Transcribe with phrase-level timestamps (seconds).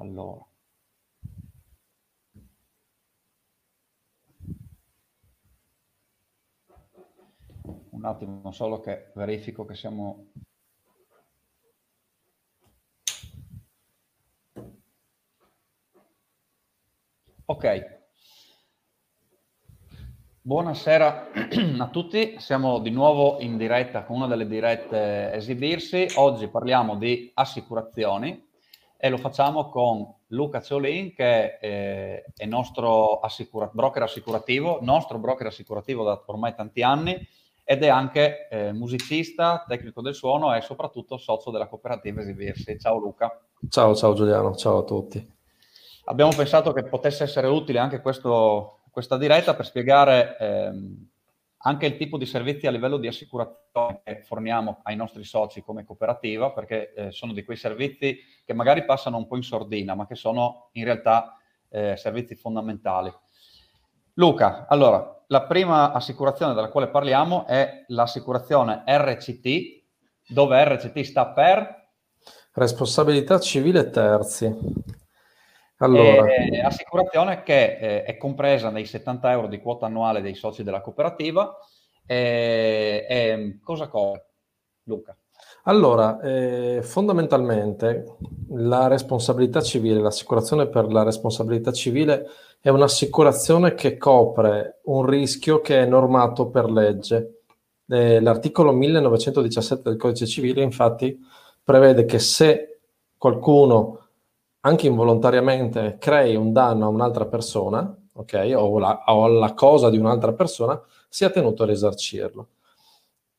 [0.00, 0.46] Allora.
[7.90, 10.26] Un attimo solo che verifico che siamo...
[17.46, 17.96] Ok.
[20.40, 21.30] Buonasera
[21.78, 26.06] a tutti, siamo di nuovo in diretta con una delle dirette esibirsi.
[26.16, 28.47] Oggi parliamo di assicurazioni
[29.00, 35.46] e lo facciamo con Luca Ciolin che eh, è nostro assicura- broker assicurativo, nostro broker
[35.46, 37.16] assicurativo da ormai tanti anni
[37.62, 42.78] ed è anche eh, musicista, tecnico del suono e soprattutto socio della cooperativa Esibirsi.
[42.80, 43.40] Ciao Luca.
[43.68, 45.36] Ciao, ciao Giuliano, ciao a tutti.
[46.06, 51.07] Abbiamo pensato che potesse essere utile anche questo, questa diretta per spiegare ehm,
[51.68, 55.84] anche il tipo di servizi a livello di assicurazione che forniamo ai nostri soci come
[55.84, 60.06] cooperativa, perché eh, sono di quei servizi che magari passano un po' in sordina, ma
[60.06, 61.36] che sono in realtà
[61.68, 63.12] eh, servizi fondamentali.
[64.14, 69.82] Luca, allora, la prima assicurazione della quale parliamo è l'assicurazione RCT,
[70.28, 71.90] dove RCT sta per...
[72.54, 74.52] Responsabilità civile terzi.
[75.78, 76.26] Allora.
[76.26, 80.80] E, assicurazione che eh, è compresa nei 70 euro di quota annuale dei soci della
[80.80, 81.56] cooperativa.
[82.04, 84.26] E, e cosa copre,
[84.84, 85.16] Luca?
[85.64, 88.16] Allora, eh, fondamentalmente
[88.50, 92.26] la responsabilità civile, l'assicurazione per la responsabilità civile
[92.60, 97.42] è un'assicurazione che copre un rischio che è normato per legge.
[97.86, 101.18] Eh, l'articolo 1917 del Codice Civile infatti
[101.62, 102.80] prevede che se
[103.16, 104.07] qualcuno
[104.60, 109.98] anche involontariamente crei un danno a un'altra persona, ok, o, la, o alla cosa di
[109.98, 112.48] un'altra persona, sia tenuto a risarcirlo.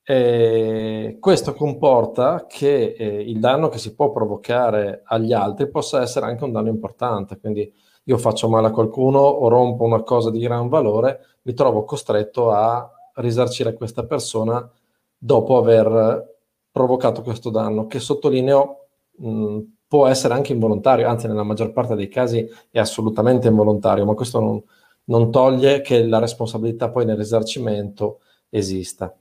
[0.03, 6.25] E questo comporta che eh, il danno che si può provocare agli altri possa essere
[6.25, 7.71] anche un danno importante, quindi
[8.05, 12.49] io faccio male a qualcuno o rompo una cosa di gran valore, mi trovo costretto
[12.49, 14.67] a risarcire questa persona
[15.15, 16.37] dopo aver
[16.71, 22.09] provocato questo danno, che sottolineo mh, può essere anche involontario, anzi nella maggior parte dei
[22.09, 24.61] casi è assolutamente involontario, ma questo non,
[25.05, 29.13] non toglie che la responsabilità poi nel risarcimento esista.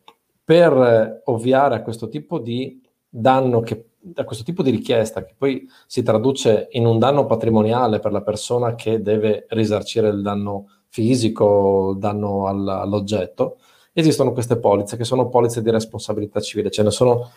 [0.44, 5.34] Per eh, ovviare a questo tipo di danno, che, a questo tipo di richiesta, che
[5.38, 10.66] poi si traduce in un danno patrimoniale per la persona che deve risarcire il danno
[10.88, 13.56] fisico, il danno all, all'oggetto,
[13.94, 17.30] esistono queste polizze che sono polizze di responsabilità civile, ce ne sono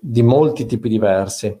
[0.00, 1.58] di molti tipi diversi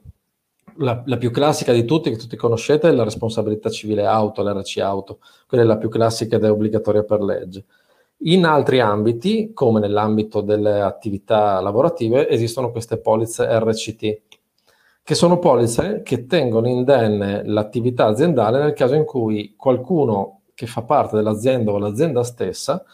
[0.80, 4.78] la, la, più classica di tutti, che tutti conoscete, è la responsabilità civile auto, l'RC
[4.78, 5.18] auto.
[5.46, 7.64] Quella è la più classica ed è obbligatoria per legge.
[8.24, 14.20] In altri ambiti, come nell'ambito delle attività lavorative, esistono queste polizze RCT,
[15.02, 20.82] che sono polizze che tengono indenne l'attività aziendale nel caso in cui qualcuno che fa
[20.82, 22.84] parte dell'azienda o l'azienda stessa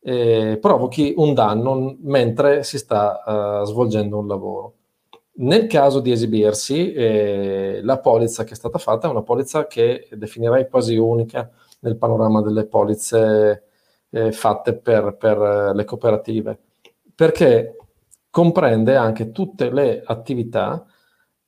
[0.00, 4.72] eh, provochi un danno mentre si sta uh, svolgendo un lavoro.
[5.36, 10.06] Nel caso di esibirsi, eh, la polizza che è stata fatta è una polizza che
[10.12, 11.50] definirei quasi unica
[11.80, 13.64] nel panorama delle polizze
[14.10, 16.58] eh, fatte per, per, le cooperative,
[17.14, 17.76] perché
[18.30, 20.86] comprende anche tutte le attività,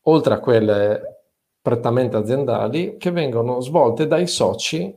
[0.03, 1.23] oltre a quelle
[1.63, 4.97] prettamente aziendali, che vengono svolte dai soci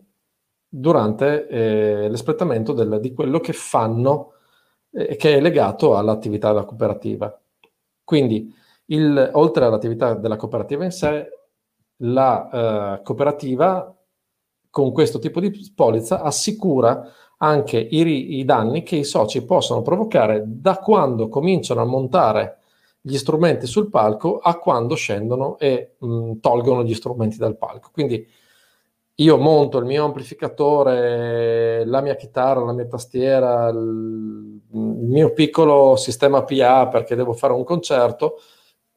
[0.67, 4.33] durante eh, l'espletamento del, di quello che fanno,
[4.91, 7.39] eh, che è legato all'attività della cooperativa.
[8.03, 8.51] Quindi,
[8.89, 11.27] il, oltre all'attività della cooperativa in sé,
[12.01, 13.93] la uh, cooperativa
[14.69, 20.43] con questo tipo di polizza assicura anche i, i, danni che i soci possono provocare
[20.45, 22.57] da quando cominciano a montare
[23.01, 27.89] gli strumenti sul palco a quando scendono e mh, tolgono gli strumenti dal palco.
[27.91, 28.27] Quindi
[29.15, 36.43] io monto il mio amplificatore, la mia chitarra, la mia tastiera, il mio piccolo sistema
[36.43, 38.39] PA perché devo fare un concerto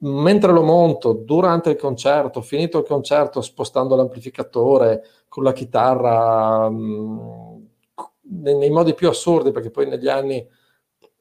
[0.04, 6.76] mentre lo monto durante il concerto, finito il concerto, spostando l'amplificatore con la chitarra mh,
[6.76, 7.64] mm,
[8.40, 10.46] nei, nei, modi più assurdi, perché poi negli anni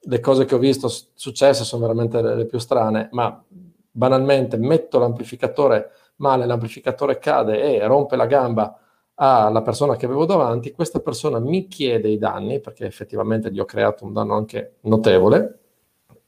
[0.04, 3.44] le cose che ho visto successe sono veramente le, le più strane, ma
[3.92, 8.76] banalmente metto l'amplificatore male, l'amplificatore cade e rompe la gamba
[9.16, 13.66] alla persona che avevo davanti, questa persona mi chiede i danni, perché effettivamente gli ho
[13.66, 15.60] creato un danno anche notevole,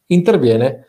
[0.07, 0.87] interviene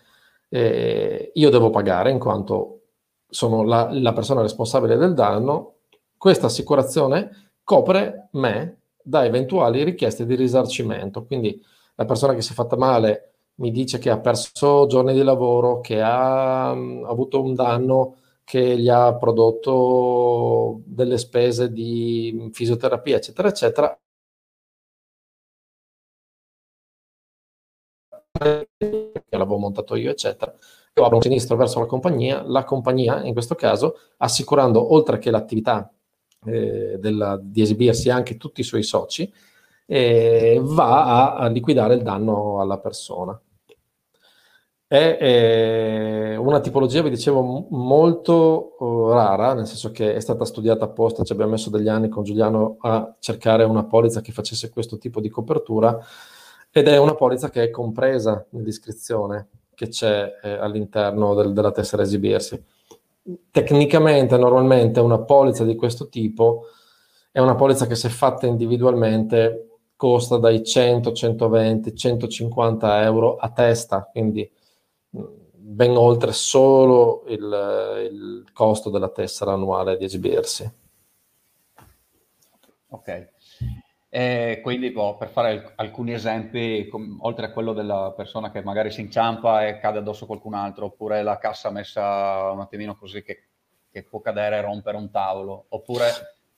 [0.54, 2.82] eh, io devo pagare in quanto
[3.28, 5.78] sono la, la persona responsabile del danno,
[6.16, 11.24] questa assicurazione copre me da eventuali richieste di risarcimento.
[11.24, 11.60] Quindi
[11.96, 15.80] la persona che si è fatta male mi dice che ha perso giorni di lavoro,
[15.80, 23.48] che ha, ha avuto un danno che gli ha prodotto delle spese di fisioterapia, eccetera,
[23.48, 23.98] eccetera,
[28.36, 30.52] che l'avevo montato io, eccetera.
[30.94, 35.30] Io apro un sinistro verso la compagnia, la compagnia, in questo caso, assicurando oltre che
[35.30, 35.90] l'attività
[36.46, 39.32] eh, della, di esibirsi anche tutti i suoi soci,
[39.86, 43.40] eh, va a, a, liquidare il danno alla persona.
[44.86, 50.84] È eh, una tipologia, vi dicevo, molto uh, rara, nel senso che è stata studiata
[50.84, 54.98] apposta, ci abbiamo messo degli anni con Giuliano a cercare una polizza che facesse questo
[54.98, 55.98] tipo di copertura
[56.76, 62.02] ed è una polizza che è compresa nell'iscrizione che c'è eh, all'interno del, della tessera
[62.02, 62.60] esibirsi.
[63.48, 66.64] Tecnicamente, normalmente, una polizza di questo tipo
[67.30, 74.08] è una polizza che se fatta individualmente costa dai 100, 120, 150 euro a testa,
[74.10, 74.50] quindi
[75.16, 75.22] mm,
[75.52, 80.68] ben oltre solo il, il costo della tessera annuale di esibirsi.
[82.88, 83.33] Ok.
[84.16, 88.92] E quindi boh, per fare alcuni esempi, com- oltre a quello della persona che magari
[88.92, 93.48] si inciampa e cade addosso qualcun altro, oppure la cassa messa un attimino così che,
[93.90, 96.04] che può cadere e rompere un tavolo, oppure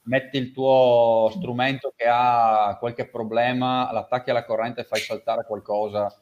[0.02, 6.14] metti il tuo strumento che ha qualche problema, l'attacchi alla corrente e fai saltare qualcosa.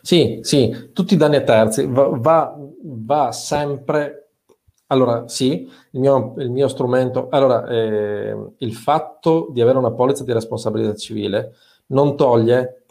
[0.00, 1.84] Sì, sì, tutti i danni a terzi.
[1.86, 4.27] Va, va, va sempre
[4.90, 7.28] allora, sì, il mio, il mio strumento.
[7.30, 11.54] Allora, eh, il fatto di avere una polizza di responsabilità civile
[11.88, 12.84] non toglie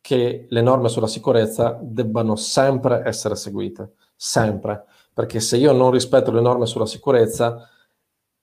[0.00, 6.30] che le norme sulla sicurezza debbano sempre essere seguite, sempre, perché se io non rispetto
[6.30, 7.68] le norme sulla sicurezza,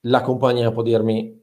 [0.05, 1.39] la compagnia può dirmi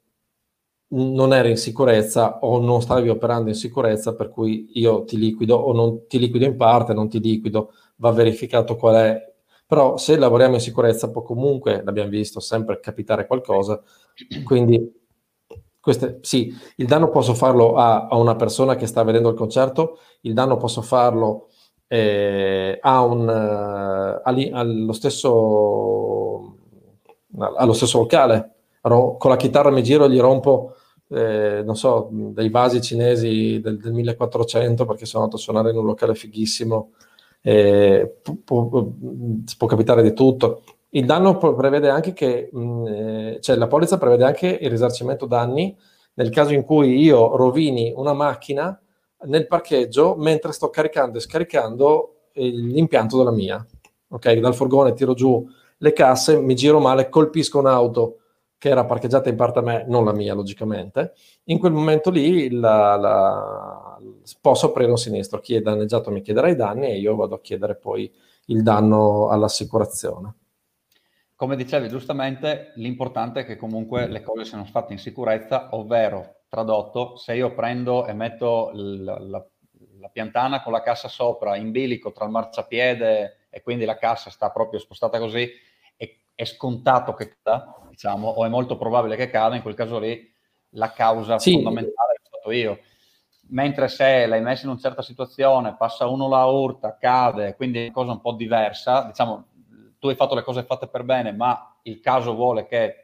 [0.90, 5.56] non eri in sicurezza o non stavi operando in sicurezza, per cui io ti liquido
[5.56, 9.34] o non ti liquido in parte, non ti liquido, va verificato qual è
[9.68, 13.82] però se lavoriamo in sicurezza può comunque, l'abbiamo visto, sempre capitare qualcosa,
[14.42, 14.90] quindi
[15.78, 19.98] queste, sì, il danno posso farlo a, a, una persona che sta vedendo il concerto,
[20.22, 21.48] il danno posso farlo
[21.86, 26.56] eh, a un, uh, alli, allo, stesso,
[27.36, 30.76] allo stesso locale, con la chitarra mi giro e gli rompo
[31.10, 35.76] eh, non so, dei vasi cinesi del, del, 1400 perché sono andato a suonare in
[35.76, 36.92] un locale fighissimo
[37.48, 40.64] eh, può, può, capitare di tutto.
[40.90, 45.74] Il danno prevede anche che, mh, eh, cioè la polizza prevede anche il risarcimento danni
[46.14, 48.78] nel caso in cui io rovini una macchina
[49.22, 53.64] nel parcheggio mentre sto caricando e scaricando l'impianto della mia.
[54.08, 55.46] Ok, dal furgone tiro giù
[55.78, 58.18] le casse, mi giro male, colpisco un'auto
[58.58, 61.14] che era parcheggiata in parte a me, non la mia logicamente,
[61.44, 63.98] in quel momento lì la, la,
[64.40, 67.40] posso aprire un sinistro, chi è danneggiato mi chiederà i danni e io vado a
[67.40, 68.12] chiedere poi
[68.46, 70.34] il danno all'assicurazione.
[71.36, 77.14] Come dicevi giustamente, l'importante è che comunque le cose siano fatte in sicurezza, ovvero, tradotto,
[77.14, 79.46] se io prendo e metto la, la,
[80.00, 84.30] la piantana con la cassa sopra in bilico tra il marciapiede e quindi la cassa
[84.30, 85.48] sta proprio spostata così,
[86.38, 90.32] è scontato che cada, diciamo, o è molto probabile che cada, in quel caso lì
[90.74, 91.54] la causa sì.
[91.54, 92.78] fondamentale è stato io.
[93.48, 97.82] Mentre se l'hai messo in una certa situazione, passa uno la urta, cade, quindi è
[97.86, 99.46] una cosa un po' diversa, diciamo,
[99.98, 102.94] tu hai fatto le cose fatte per bene, ma il caso vuole che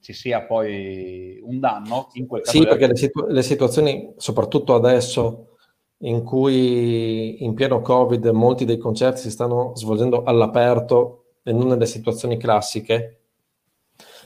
[0.00, 2.56] ci sia poi un danno, in quel caso...
[2.56, 5.58] Sì, perché le, situ- le situazioni, soprattutto adesso,
[5.98, 11.86] in cui in pieno Covid molti dei concerti si stanno svolgendo all'aperto e non nelle
[11.86, 13.20] situazioni classiche,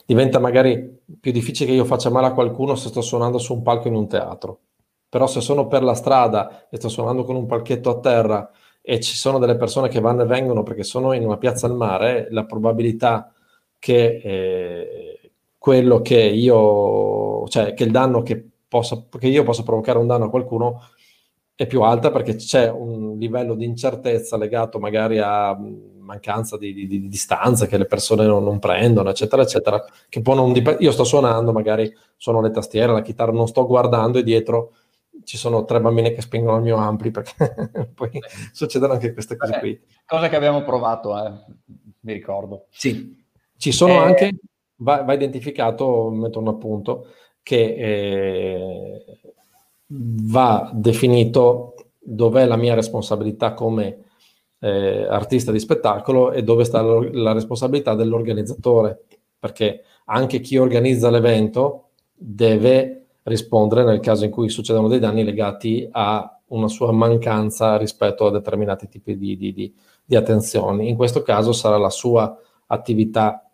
[0.05, 3.63] diventa magari più difficile che io faccia male a qualcuno se sto suonando su un
[3.63, 4.61] palco in un teatro.
[5.09, 8.51] Però se sono per la strada e sto suonando con un palchetto a terra
[8.81, 11.77] e ci sono delle persone che vanno e vengono perché sono in una piazza al
[11.77, 13.33] mare, la probabilità
[13.79, 19.99] che eh, quello che io, cioè che il danno che, possa, che io possa provocare
[19.99, 20.81] un danno a qualcuno
[21.55, 25.57] è più alta perché c'è un livello di incertezza legato magari a
[26.03, 30.35] mancanza di, di, di distanza che le persone non, non, prendono, eccetera, eccetera, che può
[30.35, 34.23] non dip- Io sto suonando, magari sono le tastiere, la chitarra, non sto guardando e
[34.23, 34.75] dietro
[35.25, 37.35] ci sono tre bambine che spingono il mio ampli perché
[37.95, 38.11] poi
[38.53, 39.81] succedono anche queste cose qui.
[40.07, 41.33] Cosa che abbiamo provato, eh,
[42.01, 42.67] mi ricordo.
[42.71, 43.25] Sì,
[43.57, 43.99] ci sono eh...
[43.99, 44.31] anche,
[44.77, 47.07] va, va, identificato, metto un appunto,
[47.43, 49.05] che eh,
[49.87, 54.11] va definito dov'è la mia responsabilità come
[54.63, 59.05] eh, artista di spettacolo e dove sta la responsabilità dell'organizzatore,
[59.39, 65.89] perché anche chi organizza l'evento deve rispondere nel caso in cui succedano dei danni legati
[65.91, 70.89] a una sua mancanza rispetto a determinati tipi di, di, di, di attenzioni.
[70.89, 73.51] In questo caso sarà la sua attività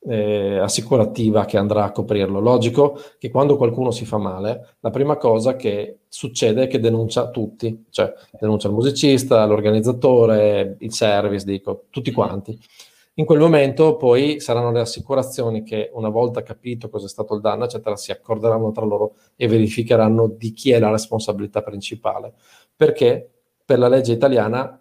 [0.00, 2.40] eh, assicurativa che andrà a coprirlo.
[2.40, 7.30] Logico che quando qualcuno si fa male, la prima cosa che succede è che denuncia
[7.30, 12.58] tutti, cioè denuncia il musicista, l'organizzatore, il service, dico, tutti quanti.
[13.14, 17.40] In quel momento poi saranno le assicurazioni che una volta capito cosa è stato il
[17.40, 22.34] danno, eccetera, si accorderanno tra loro e verificheranno di chi è la responsabilità principale.
[22.76, 23.28] Perché
[23.64, 24.80] per la legge italiana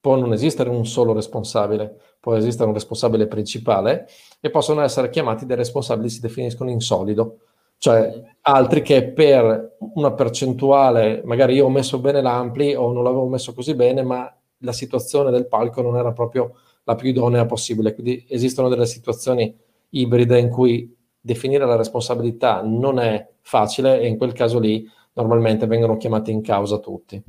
[0.00, 4.08] può non esistere un solo responsabile, può esistere un responsabile principale
[4.40, 7.38] e possono essere chiamati dei responsabili si definiscono in solido,
[7.78, 13.26] cioè altri che per una percentuale, magari io ho messo bene l'ampli o non l'avevo
[13.26, 17.94] messo così bene, ma la situazione del palco non era proprio la più idonea possibile.
[17.94, 19.56] Quindi esistono delle situazioni
[19.90, 25.66] ibride in cui definire la responsabilità non è facile e in quel caso lì normalmente
[25.66, 27.22] vengono chiamati in causa tutti.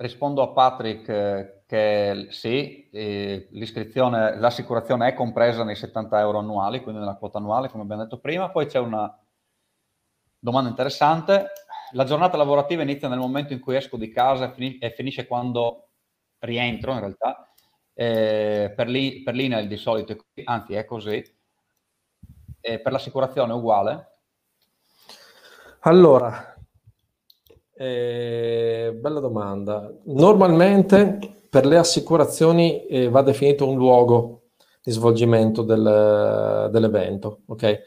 [0.00, 7.00] Rispondo a Patrick eh, che sì, l'iscrizione, l'assicurazione è compresa nei 70 euro annuali, quindi
[7.00, 8.48] nella quota annuale, come abbiamo detto prima.
[8.48, 9.12] Poi c'è una
[10.38, 11.50] domanda interessante.
[11.92, 15.88] La giornata lavorativa inizia nel momento in cui esco di casa e, finisce quando
[16.38, 17.52] rientro, in realtà
[17.92, 21.22] eh, per, li, per l'INAIL di solito, anzi è così,
[22.60, 24.18] eh, per l'assicurazione è uguale?
[25.80, 26.54] Allora,
[27.78, 29.92] eh, bella domanda.
[30.06, 31.18] Normalmente
[31.48, 34.42] per le assicurazioni eh, va definito un luogo
[34.82, 37.80] di svolgimento del, dell'evento, ok?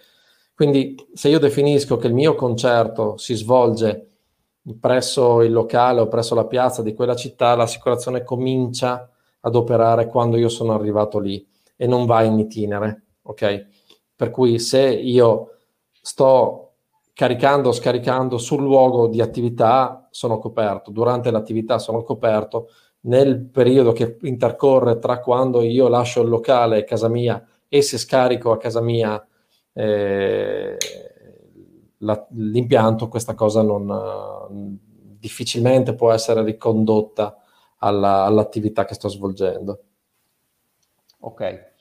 [0.54, 4.08] Quindi se io definisco che il mio concerto si svolge
[4.80, 9.10] presso il locale o presso la piazza di quella città, l'assicurazione comincia
[9.42, 11.46] ad operare quando io sono arrivato lì
[11.76, 13.66] e non va in itinere, ok?
[14.16, 15.56] Per cui se io
[16.00, 16.71] sto
[17.14, 22.70] caricando o scaricando sul luogo di attività sono coperto, durante l'attività sono coperto,
[23.02, 27.98] nel periodo che intercorre tra quando io lascio il locale a casa mia e se
[27.98, 29.26] scarico a casa mia
[29.74, 30.78] eh,
[31.98, 34.78] la, l'impianto, questa cosa non,
[35.18, 37.38] difficilmente può essere ricondotta
[37.78, 39.84] alla, all'attività che sto svolgendo.
[41.20, 41.74] Ok,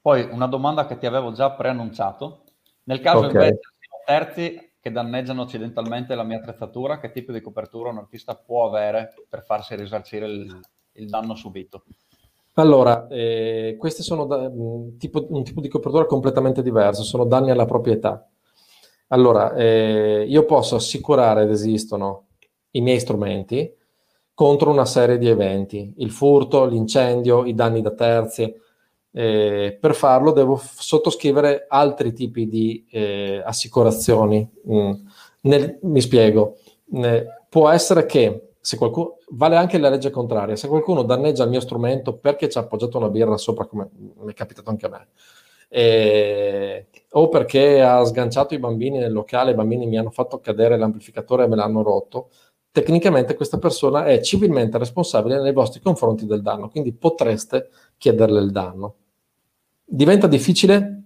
[0.00, 2.44] poi una domanda che ti avevo già preannunciato.
[2.84, 3.30] Nel caso okay.
[3.30, 8.34] invece siano terzi che danneggiano accidentalmente la mia attrezzatura, che tipo di copertura un artista
[8.34, 10.60] può avere per farsi risarcire il,
[10.94, 11.84] il danno subito?
[12.54, 17.52] Allora, eh, questi sono da, un, tipo, un, tipo, di copertura completamente diverso, sono danni
[17.52, 18.28] alla proprietà.
[19.08, 22.26] Allora, eh, io posso assicurare ed esistono
[22.72, 23.72] i miei strumenti,
[24.34, 28.52] contro una serie di eventi, il furto, l'incendio, i danni da terzi.
[29.14, 34.48] Eh, per farlo devo f- sottoscrivere altri tipi di eh, assicurazioni.
[34.70, 34.92] Mm.
[35.42, 36.56] Nel, mi spiego,
[36.92, 41.50] eh, può essere che se qualcuno, vale anche la legge contraria, se qualcuno danneggia il
[41.50, 44.88] mio strumento perché ci ha appoggiato una birra sopra, come mi è capitato anche a
[44.88, 45.08] me,
[45.68, 50.76] eh, o perché ha sganciato i bambini nel locale, i bambini mi hanno fatto cadere
[50.78, 52.30] l'amplificatore e me l'hanno rotto,
[52.70, 58.52] tecnicamente questa persona è civilmente responsabile nei vostri confronti del danno, quindi potreste chiederle il
[58.52, 58.94] danno.
[59.94, 61.02] Diventa difficile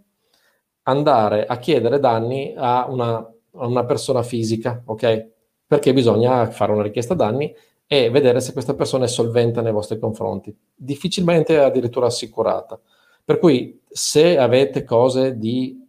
[0.82, 5.30] andare a chiedere danni a una, a una persona fisica, ok?
[5.66, 7.52] Perché bisogna fare una richiesta danni
[7.84, 10.56] e vedere se questa persona è solvente nei vostri confronti.
[10.72, 12.78] Difficilmente addirittura assicurata.
[13.24, 15.84] Per cui se avete cose di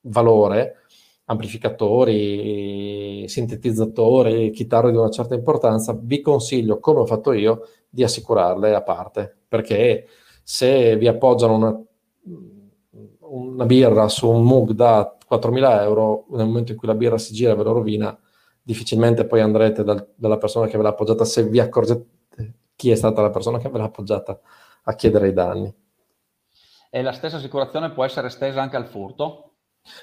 [0.00, 0.78] valore,
[1.26, 8.74] amplificatori, sintetizzatori, chitarre di una certa importanza, vi consiglio, come ho fatto io, di assicurarle
[8.74, 10.08] a parte, perché
[10.42, 11.84] se vi appoggiano una,
[13.30, 17.32] una birra su un mug da 4.000 euro, nel momento in cui la birra si
[17.32, 18.18] gira e ve lo rovina,
[18.62, 22.06] difficilmente poi andrete dal, dalla persona che ve l'ha appoggiata, se vi accorgete
[22.76, 24.40] chi è stata la persona che ve l'ha appoggiata,
[24.84, 25.72] a chiedere i danni.
[26.90, 29.52] E la stessa assicurazione può essere estesa anche al furto?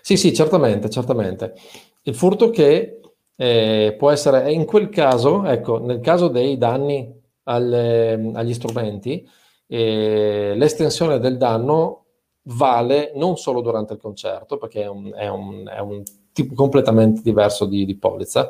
[0.02, 1.56] Sì, sì, certamente, certamente.
[2.04, 3.02] Il furto che
[3.36, 9.28] eh, può essere, in quel caso, ecco, nel caso dei danni alle, agli strumenti,
[9.68, 12.06] eh, l'estensione del danno
[12.48, 17.22] vale non solo durante il concerto, perché è un, è un, è un tipo completamente
[17.22, 18.50] diverso di, di polizza,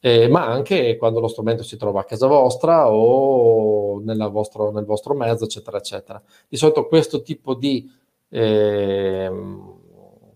[0.00, 5.14] eh, ma anche quando lo strumento si trova a casa vostra o vostro, nel vostro
[5.14, 6.22] mezzo, eccetera, eccetera.
[6.48, 7.90] Di solito questo tipo di
[8.30, 9.30] eh,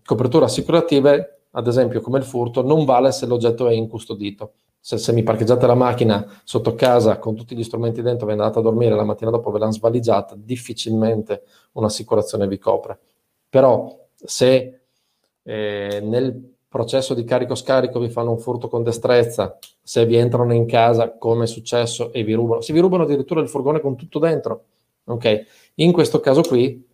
[0.05, 4.53] coperture assicurative, ad esempio come il furto, non vale se l'oggetto è incustodito.
[4.85, 8.43] Se, se mi parcheggiate la macchina sotto casa con tutti gli strumenti dentro, ve ne
[8.43, 12.99] andate a dormire, la mattina dopo ve l'hanno svaligiata, difficilmente un'assicurazione vi copre.
[13.49, 14.81] Però se
[15.41, 20.67] eh, nel processo di carico-scarico vi fanno un furto con destrezza, se vi entrano in
[20.67, 24.19] casa come è successo e vi rubano, se vi rubano addirittura il furgone con tutto
[24.19, 24.65] dentro,
[25.05, 25.45] ok?
[25.75, 26.87] In questo caso qui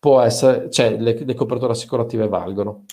[0.00, 2.86] può essere, cioè le, le coperture assicurative valgono.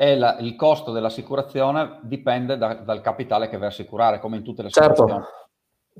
[0.00, 4.42] E la, il costo dell'assicurazione dipende da, dal capitale che vai a assicurare, come in
[4.42, 5.02] tutte le certo.
[5.02, 5.24] assicurazioni.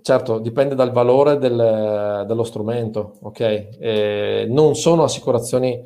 [0.01, 3.41] Certo, dipende dal valore del, dello strumento, ok?
[3.79, 5.85] E non sono assicurazioni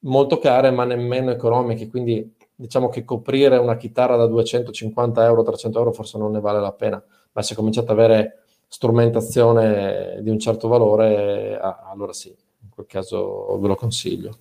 [0.00, 5.78] molto care, ma nemmeno economiche, quindi diciamo che coprire una chitarra da 250 euro, 300
[5.78, 7.02] euro forse non ne vale la pena,
[7.32, 13.58] ma se cominciate ad avere strumentazione di un certo valore, allora sì, in quel caso
[13.58, 14.36] ve lo consiglio.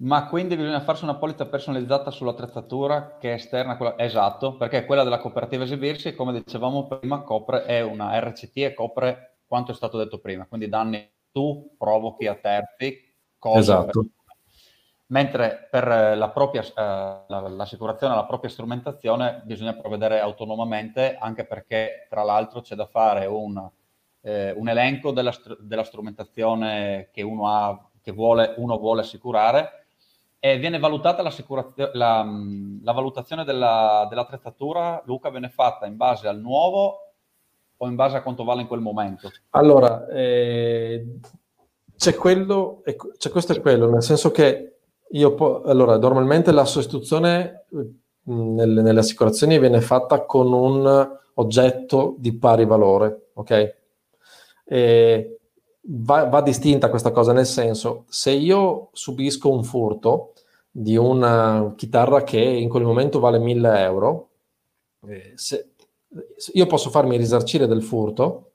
[0.00, 3.98] Ma quindi bisogna farsi una polizza personalizzata sull'attrezzatura che è esterna a quella...
[3.98, 9.38] Esatto, perché quella della cooperativa esibirsi, come dicevamo prima, copre, è una RCT e copre
[9.44, 13.58] quanto è stato detto prima, quindi danni tu provochi a terzi cose.
[13.58, 14.00] Esatto.
[14.00, 14.10] Per...
[15.06, 22.22] Mentre per la propria, eh, l'assicurazione alla propria strumentazione bisogna provvedere autonomamente, anche perché tra
[22.22, 23.68] l'altro c'è da fare un,
[24.20, 29.86] eh, un elenco della, della, strumentazione che uno ha, che vuole, uno vuole assicurare
[30.40, 31.32] e viene valutata la,
[31.92, 36.98] la valutazione della, dell'attrezzatura, Luca, viene fatta in base al nuovo
[37.76, 39.30] o in base a quanto vale in quel momento?
[39.50, 41.18] Allora, eh,
[41.96, 42.82] c'è quello,
[43.16, 44.78] c'è questo e quello, nel senso che
[45.10, 47.66] io po- allora, normalmente la sostituzione
[48.24, 53.76] nelle, nelle, assicurazioni viene fatta con un oggetto di pari valore, ok?
[54.64, 55.37] E
[55.90, 60.32] va, va, distinta questa cosa, nel senso, se io subisco un furto
[60.70, 64.28] di una chitarra che in quel momento vale 1000 euro,
[65.06, 65.72] eh, se,
[66.52, 68.52] io posso farmi risarcire del furto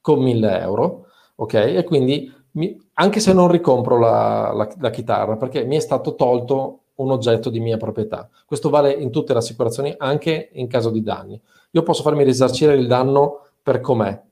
[0.00, 1.54] con 1000 euro, ok?
[1.54, 6.14] E quindi, mi, anche se non ricompro la, la, la chitarra, perché mi è stato
[6.14, 8.28] tolto un oggetto di mia proprietà.
[8.46, 11.40] Questo vale in tutte le assicurazioni, anche in caso di danni.
[11.72, 14.22] Io posso farmi risarcire il danno per com'è,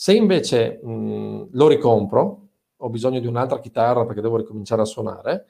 [0.00, 5.46] se invece mh, lo ricompro, ho bisogno di un'altra chitarra perché devo ricominciare a suonare,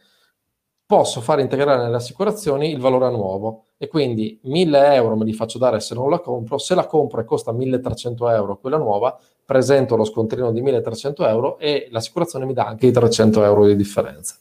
[0.86, 5.34] posso fare integrare nelle assicurazioni il valore a nuovo e quindi 1000 euro me li
[5.34, 9.18] faccio dare se non la compro, se la compro e costa 1300 euro quella nuova,
[9.44, 13.76] presento lo scontrino di 1300 euro e l'assicurazione mi dà anche i 300 euro di
[13.76, 14.36] differenza.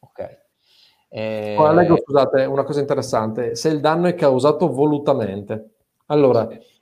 [0.00, 0.38] Ok.
[1.08, 1.56] E...
[1.58, 5.70] Ora leggo, scusate, una cosa interessante, se il danno è causato volutamente.
[6.08, 6.76] Allora, sì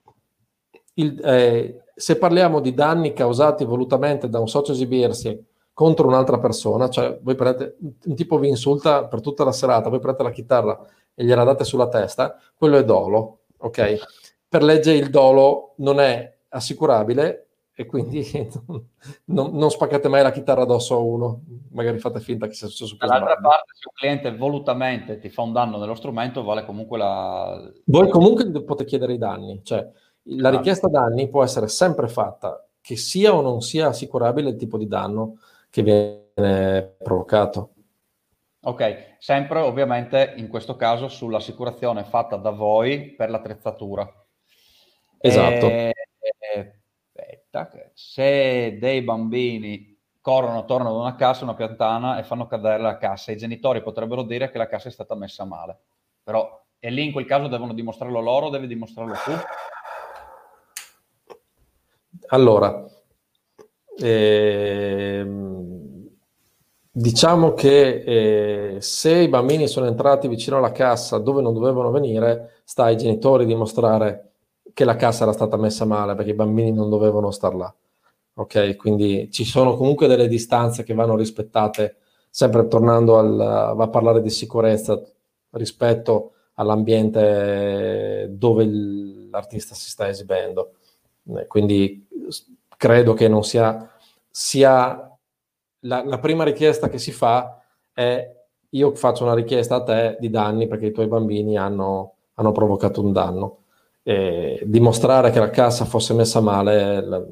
[0.99, 6.89] il, eh, se parliamo di danni causati volutamente da un socio esibirsi contro un'altra persona,
[6.89, 10.87] cioè voi prendete, un tipo vi insulta per tutta la serata, voi prendete la chitarra
[11.15, 13.99] e gliela date sulla testa, quello è dolo, ok?
[14.49, 18.25] Per legge il dolo non è assicurabile e quindi
[19.27, 22.97] non, non, spaccate mai la chitarra addosso a uno, magari fate finta che sia successo
[22.99, 23.13] così.
[23.13, 27.71] Dall'altra parte, se un cliente volutamente ti fa un danno nello strumento, vale comunque la...
[27.85, 29.87] Voi comunque potete chiedere i danni, cioè
[30.29, 34.79] la richiesta danni può essere sempre fatta, che sia o non sia assicurabile il tipo
[34.79, 35.39] di danno
[35.71, 37.71] che viene provocato.
[38.61, 44.11] Ok, sempre ovviamente in questo caso sull'assicurazione fatta da voi per l'attrezzatura.
[45.19, 45.67] Esatto.
[45.67, 45.93] E,
[47.15, 52.99] aspetta, se dei bambini corrono attorno ad una cassa, una piantana e fanno cadere la
[52.99, 55.79] cassa, i genitori potrebbero dire che la cassa è stata messa male.
[56.25, 59.31] Però, e lì in quel caso devono dimostrarlo loro devi dimostrarlo tu?
[62.29, 62.85] Allora,
[63.99, 66.09] ehm,
[66.91, 72.61] diciamo che eh, se i bambini sono entrati vicino alla cassa dove non dovevano venire,
[72.65, 74.31] sta ai genitori dimostrare
[74.73, 77.75] che la cassa era stata messa male perché i bambini non dovevano star là.
[78.39, 81.97] Ok, quindi ci sono comunque delle distanze che vanno rispettate,
[82.29, 85.01] sempre tornando al, a parlare di sicurezza
[85.53, 88.67] rispetto all'ambiente dove
[89.31, 90.73] l'artista si sta esibendo.
[91.35, 92.07] Eh, quindi
[92.77, 93.91] credo che non sia,
[94.31, 95.19] sia
[95.81, 97.61] la, la, prima richiesta che si fa
[97.93, 98.35] è
[98.71, 103.03] io faccio una richiesta a te di danni perché i tuoi bambini hanno, hanno provocato
[103.03, 103.59] un danno.
[104.03, 107.25] E dimostrare che la cassa fosse messa male la,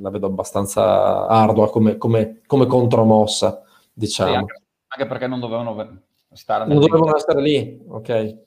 [0.00, 3.62] la vedo abbastanza ardua come, come, come contromossa,
[3.92, 4.30] diciamo.
[4.30, 8.44] Sì, anche, anche, perché non dovevano stare, non dovevano stare lì, ok.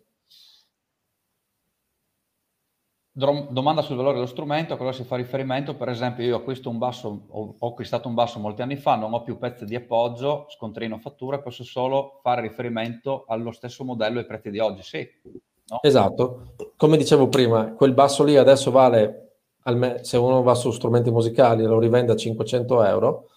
[3.19, 5.75] Domanda sul valore dello strumento, a cosa si fa riferimento?
[5.75, 9.13] Per esempio, io acquisto un basso, ho, ho, acquistato un basso molti anni fa, non
[9.13, 14.25] ho più pezzi di appoggio, scontrino fattura, posso solo fare riferimento allo stesso modello e
[14.25, 15.07] prezzi di oggi, sì.
[15.69, 15.79] No?
[15.81, 19.33] Esatto, come dicevo prima, quel basso lì adesso vale,
[20.01, 23.29] se uno va su strumenti musicali, lo rivende a 500 euro,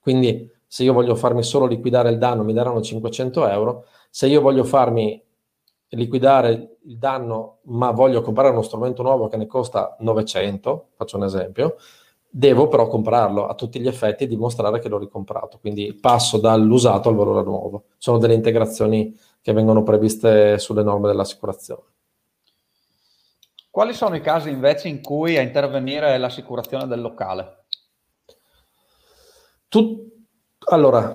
[0.00, 4.40] quindi se io voglio farmi solo liquidare il danno mi daranno 500 euro, se io
[4.40, 5.20] voglio farmi
[5.96, 11.24] liquidare il danno, ma voglio comprare uno strumento nuovo che ne costa 900, faccio un
[11.24, 11.76] esempio,
[12.28, 15.58] devo però comprarlo a tutti gli effetti e dimostrare che l'ho ricomprato.
[15.58, 17.84] Quindi passo dall'usato al valore nuovo.
[17.98, 21.82] Sono delle integrazioni che vengono previste sulle norme dell'assicurazione.
[23.70, 27.64] Quali sono i casi invece in cui a intervenire è l'assicurazione del locale?
[29.68, 30.10] Tu,
[30.70, 31.14] allora,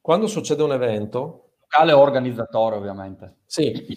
[0.00, 1.43] quando succede un evento...
[1.74, 3.38] Locale organizzatore ovviamente.
[3.46, 3.96] Sì,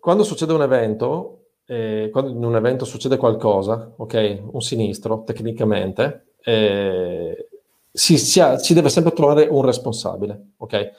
[0.00, 6.34] quando succede un evento, eh, quando in un evento succede qualcosa, ok, un sinistro tecnicamente,
[6.42, 7.48] eh,
[7.92, 10.90] si, si, ha, si, deve sempre trovare un responsabile, ok?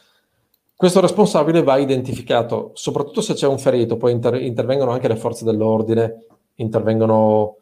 [0.77, 5.43] Questo responsabile va identificato, soprattutto se c'è un ferito, poi inter- intervengono anche le forze
[5.43, 7.57] dell'ordine, intervengono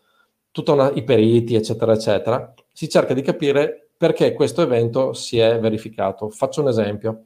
[0.52, 2.54] tutti i periti, eccetera, eccetera.
[2.72, 6.30] Si cerca di capire perché questo evento si è verificato.
[6.30, 7.26] Faccio un esempio.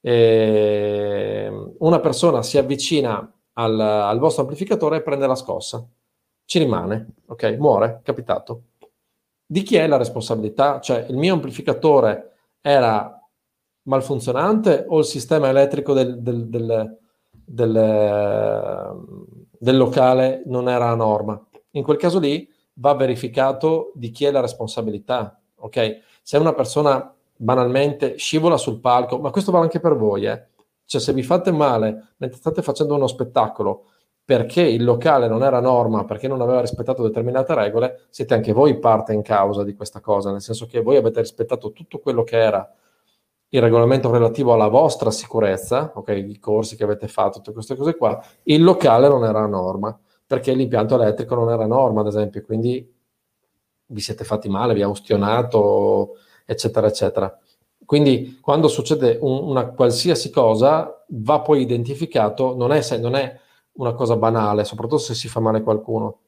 [0.00, 5.86] Eh, una persona si avvicina al, al vostro amplificatore e prende la scossa.
[6.44, 7.56] Ci rimane, ok?
[7.58, 8.62] Muore, capitato.
[9.46, 10.80] Di chi è la responsabilità?
[10.80, 13.14] Cioè, il mio amplificatore era
[13.82, 16.98] malfunzionante o il sistema elettrico del, del, del,
[17.44, 18.96] del,
[19.58, 21.40] del locale non era a norma?
[21.72, 26.00] In quel caso lì va verificato di chi è la responsabilità, ok?
[26.22, 30.48] Se una persona banalmente scivola sul palco, ma questo vale anche per voi, eh?
[30.84, 33.84] Cioè, se vi fate male mentre state facendo uno spettacolo
[34.24, 38.78] perché il locale non era norma, perché non aveva rispettato determinate regole, siete anche voi
[38.78, 42.36] parte in causa di questa cosa, nel senso che voi avete rispettato tutto quello che
[42.36, 42.72] era
[43.48, 47.96] il regolamento relativo alla vostra sicurezza, ok, i corsi che avete fatto, tutte queste cose
[47.96, 52.88] qua, il locale non era norma, perché l'impianto elettrico non era norma, ad esempio, quindi
[53.86, 56.16] vi siete fatti male, vi ha ustionato,
[56.50, 57.38] eccetera, eccetera.
[57.84, 63.38] Quindi quando succede un, una qualsiasi cosa va poi identificato, non è, non è
[63.72, 66.18] una cosa banale, soprattutto se si fa male qualcuno.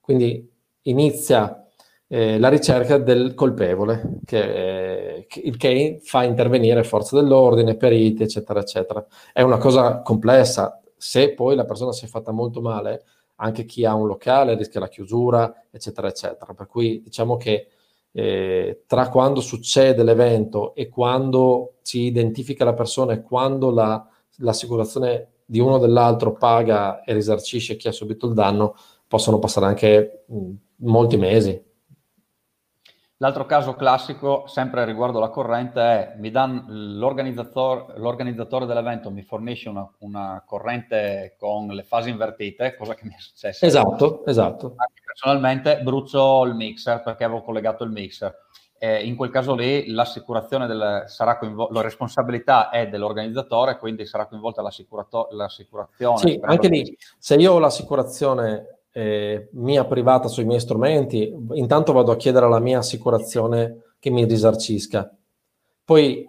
[0.00, 0.50] Quindi
[0.82, 1.64] inizia
[2.08, 8.60] eh, la ricerca del colpevole, che, che, il che fa intervenire forze dell'ordine, periti, eccetera,
[8.60, 9.04] eccetera.
[9.32, 10.80] È una cosa complessa.
[10.96, 13.04] Se poi la persona si è fatta molto male,
[13.36, 16.52] anche chi ha un locale rischia la chiusura, eccetera, eccetera.
[16.54, 17.68] Per cui diciamo che
[18.12, 24.06] eh, tra quando succede l'evento e quando si identifica la persona e quando la,
[24.38, 28.74] l'assicurazione di uno o dell'altro paga e risarcisce chi ha subito il danno,
[29.06, 31.62] possono passare anche mh, molti mesi.
[33.22, 36.64] L'altro caso classico, sempre riguardo la corrente, è mi dan,
[36.98, 43.14] l'organizzatore, l'organizzatore dell'evento mi fornisce una, una, corrente con le fasi invertite, cosa che mi
[43.14, 43.64] è successa.
[43.64, 44.74] Esatto, esatto.
[45.04, 48.36] Personalmente brucio il mixer perché avevo collegato il mixer.
[48.76, 54.26] Eh, in quel caso lì l'assicurazione del, sarà coinvolta, la responsabilità è dell'organizzatore, quindi sarà
[54.26, 56.18] coinvolta l'assicurazione.
[56.18, 62.12] Sì, anche lì, se io ho l'assicurazione eh, mia privata sui miei strumenti, intanto vado
[62.12, 65.10] a chiedere alla mia assicurazione che mi risarcisca.
[65.84, 66.28] Poi,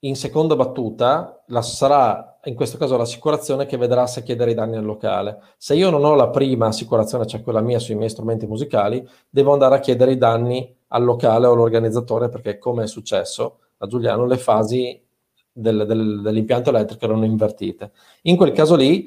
[0.00, 4.76] in seconda battuta, la, sarà in questo caso l'assicurazione che vedrà se chiedere i danni
[4.76, 5.38] al locale.
[5.58, 9.52] Se io non ho la prima assicurazione, cioè quella mia sui miei strumenti musicali, devo
[9.52, 14.24] andare a chiedere i danni al locale o all'organizzatore perché, come è successo a Giuliano,
[14.24, 15.00] le fasi
[15.52, 17.92] del, del, dell'impianto elettrico erano invertite.
[18.22, 19.06] In quel caso lì,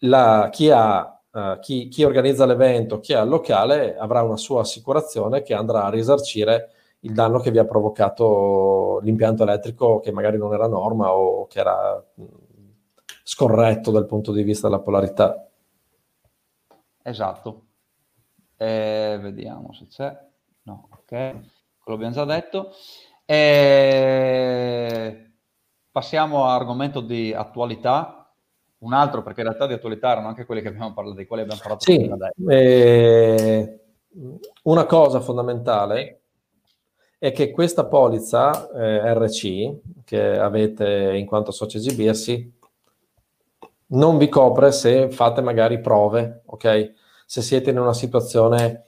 [0.00, 4.62] la, chi ha Uh, chi, chi, organizza l'evento, chi ha il locale, avrà una sua
[4.62, 6.70] assicurazione che andrà a risarcire
[7.00, 11.58] il danno che vi ha provocato l'impianto elettrico che magari non era norma o che
[11.58, 12.02] era
[13.22, 15.46] scorretto dal punto di vista della polarità.
[17.02, 17.66] Esatto.
[18.56, 20.18] Eh, vediamo se c'è.
[20.62, 22.70] No, ok, quello abbiamo già detto.
[23.26, 25.32] Eh,
[25.90, 28.25] passiamo all'argomento di attualità
[28.78, 31.84] un altro, perché in realtà di attualità erano anche abbiamo parlato, dei quali abbiamo parlato
[31.84, 32.16] sì, prima.
[32.48, 33.80] Eh,
[34.62, 36.20] una cosa fondamentale
[37.18, 42.54] è che questa polizza eh, RC che avete in quanto soci GBS
[43.88, 46.92] non vi copre se fate magari prove, ok?
[47.24, 48.84] Se siete in una situazione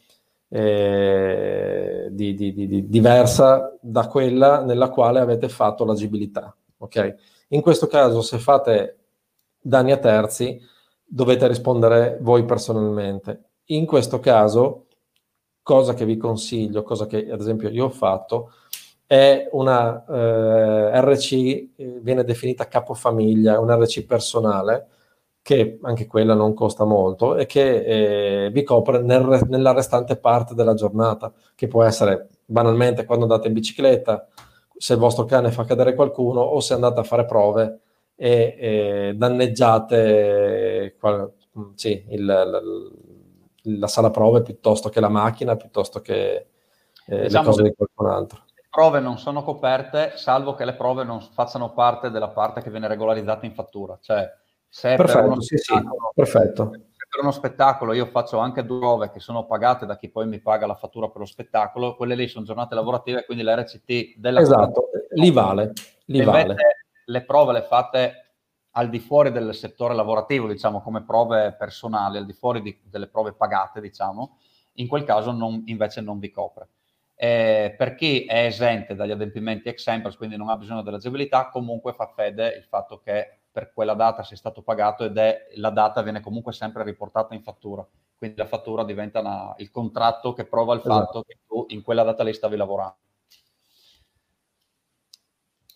[0.48, 7.14] eh, di, di, di, diversa da quella nella quale avete fatto l'agibilità, ok?
[7.48, 8.97] In questo caso, se fate
[9.68, 10.61] danni a terzi,
[11.04, 13.50] dovete rispondere voi personalmente.
[13.66, 14.87] In questo caso,
[15.62, 18.52] cosa che vi consiglio, cosa che ad esempio io ho fatto,
[19.07, 24.88] è una eh, RC, eh, viene definita capofamiglia, un RC personale,
[25.42, 30.54] che anche quella non costa molto e che eh, vi copre nel, nella restante parte
[30.54, 34.26] della giornata, che può essere banalmente quando andate in bicicletta,
[34.76, 37.81] se il vostro cane fa cadere qualcuno o se andate a fare prove
[38.20, 41.33] e, e danneggiate qual,
[41.76, 42.90] sì, il,
[43.62, 46.48] il, la sala prove piuttosto che la macchina, piuttosto che
[47.07, 48.42] eh, diciamo le cose di qualcun altro.
[48.57, 52.70] Le prove non sono coperte, salvo che le prove non facciano parte della parte che
[52.70, 53.96] viene regolarizzata in fattura.
[54.00, 54.28] Cioè,
[54.68, 55.74] se perfetto, per uno, sì, sì,
[56.12, 56.70] perfetto.
[56.70, 60.40] per uno spettacolo io faccio anche due prove che sono pagate da chi poi mi
[60.40, 64.40] paga la fattura per lo spettacolo, quelle lì sono giornate lavorative, quindi l'RCT della...
[64.40, 65.72] Esatto, li vale.
[66.07, 66.57] Li vale.
[67.09, 68.29] Le prove le fate
[68.73, 73.09] al di fuori del settore lavorativo, diciamo, come prove personali, al di fuori di, delle
[73.09, 74.38] prove pagate, diciamo,
[74.75, 76.68] in quel caso non, invece non vi copre.
[77.14, 82.07] Eh, per chi è esente dagli adempimenti exemplars, quindi non ha bisogno dell'agibilità, comunque fa
[82.07, 86.21] fede il fatto che per quella data sia stato pagato ed è la data viene
[86.21, 87.85] comunque sempre riportata in fattura.
[88.16, 91.05] Quindi la fattura diventa una, il contratto che prova il esatto.
[91.05, 92.97] fatto che tu in quella data lì stavi lavorando.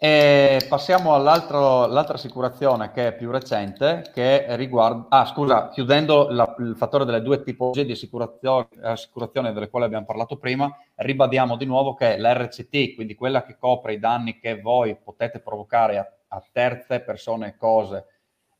[0.04, 5.06] E passiamo all'altra assicurazione che è più recente, che riguarda...
[5.08, 10.04] Ah, scusa, chiudendo la, il fattore delle due tipologie di assicurazione, assicurazione delle quali abbiamo
[10.04, 14.96] parlato prima, ribadiamo di nuovo che l'RCT, quindi quella che copre i danni che voi
[14.96, 18.06] potete provocare a, a terze persone e cose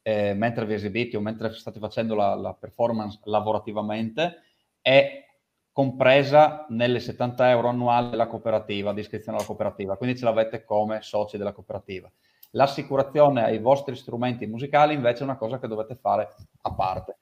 [0.02, 4.42] eh, mentre vi esibite o mentre state facendo la, la performance lavorativamente,
[4.80, 5.24] è
[5.72, 11.00] compresa nelle 70 euro annuali della cooperativa, di iscrizione alla cooperativa, quindi ce l'avete come
[11.00, 12.10] soci della cooperativa.
[12.50, 16.28] L'assicurazione ai vostri strumenti musicali invece è una cosa che dovete fare
[16.62, 17.16] a parte.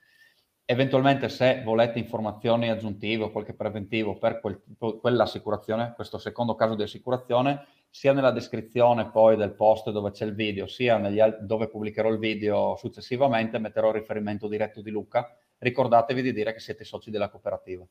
[0.64, 4.60] Eventualmente se volete informazioni aggiuntive o qualche preventivo per quel,
[5.00, 10.34] quell'assicurazione, questo secondo caso di assicurazione, sia nella descrizione poi del post dove c'è il
[10.34, 15.36] video, sia negli, dove pubblicherò il video successivamente, metterò il riferimento diretto di Luca.
[15.58, 17.84] Ricordatevi di dire che siete soci della cooperativa.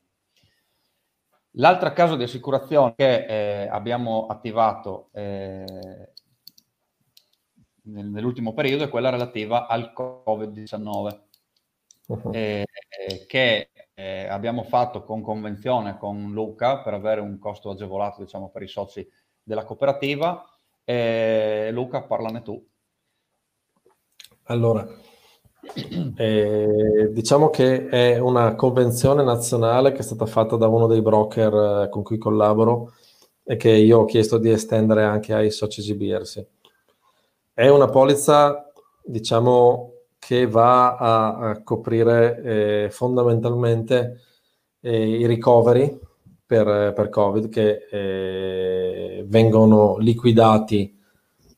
[1.54, 3.26] L'altro caso di assicurazione che
[3.64, 6.12] eh, abbiamo attivato eh,
[7.84, 11.20] nell'ultimo periodo è quella relativa al Covid-19,
[12.08, 12.32] uh-huh.
[12.34, 12.66] eh,
[13.28, 18.62] che eh, abbiamo fatto con convenzione con Luca per avere un costo agevolato diciamo, per
[18.62, 19.08] i soci
[19.42, 20.44] della cooperativa.
[21.72, 22.68] Luca, parlane tu.
[24.44, 24.88] Allora,
[26.16, 31.84] eh, diciamo che è una convenzione nazionale che è stata fatta da uno dei broker
[31.84, 32.94] eh, con cui collaboro
[33.44, 36.46] e che io ho chiesto di estendere anche ai soci GBRC.
[37.54, 38.72] È una polizza,
[39.04, 44.22] diciamo, che va a, a coprire eh, fondamentalmente
[44.82, 46.00] eh, i ricoveri
[46.46, 50.99] per, per Covid che eh, vengono liquidati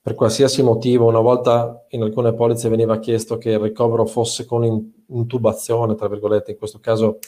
[0.02, 4.92] per qualsiasi motivo, una volta in alcune polizze veniva chiesto che il ricovero fosse con
[5.08, 7.20] intubazione, tra virgolette, in questo caso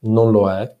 [0.00, 0.74] non lo è,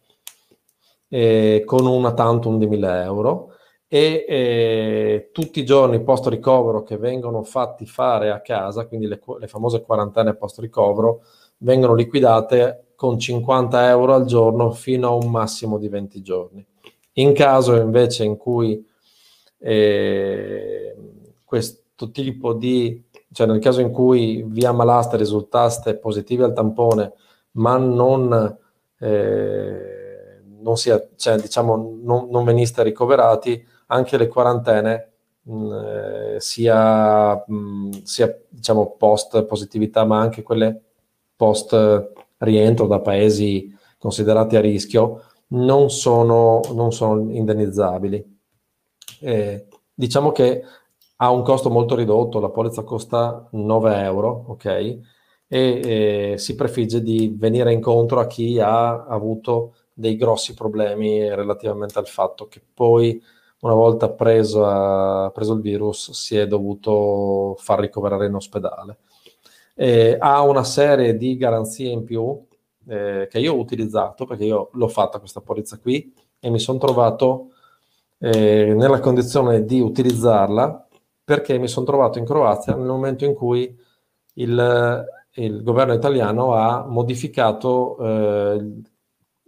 [1.64, 3.52] con una tantum di 1000 euro
[3.86, 9.20] e eh, tutti i giorni post ricovero che vengono fatti fare a casa, quindi le,
[9.38, 11.20] le famose quarantene post ricovero,
[11.58, 16.64] vengono liquidate con 50 euro al giorno fino a un massimo di 20 giorni.
[17.16, 18.82] In caso invece in cui
[19.58, 20.96] eh,
[21.52, 27.12] questo tipo di, cioè nel caso in cui vi ammalaste, risultaste positivi al tampone,
[27.52, 28.56] ma non,
[28.98, 35.10] eh, non, sia, cioè, diciamo, non, non, veniste ricoverati, anche le quarantene,
[35.42, 40.80] mh, eh, sia, mh, sia diciamo, post positività, ma anche quelle
[41.36, 48.40] post rientro da paesi considerati a rischio, non sono, non sono indennizzabili.
[49.20, 50.62] Eh, diciamo che
[51.22, 54.66] ha un costo molto ridotto, la polizza costa 9 euro, ok?
[54.66, 54.98] E,
[55.46, 62.08] e si prefigge di venire incontro a chi ha avuto dei grossi problemi relativamente al
[62.08, 63.22] fatto che poi
[63.60, 68.98] una volta preso, preso il virus si è dovuto far ricoverare in ospedale.
[69.76, 72.44] Eh, ha una serie di garanzie in più
[72.88, 76.78] eh, che io ho utilizzato perché io l'ho fatta questa polizza qui e mi sono
[76.78, 77.50] trovato
[78.18, 80.88] eh, nella condizione di utilizzarla
[81.24, 83.74] perché mi sono trovato in Croazia nel momento in cui
[84.34, 85.04] il,
[85.34, 88.72] il governo italiano ha modificato eh,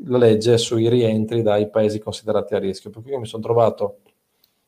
[0.07, 2.91] la legge sui rientri dai paesi considerati a rischio.
[2.91, 3.99] Per cui io mi sono trovato